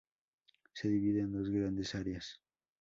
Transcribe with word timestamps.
Se 0.73 0.87
divide 0.87 1.21
en 1.21 1.31
dos 1.31 1.51
grandes 1.51 1.93
áreas. 1.93 2.41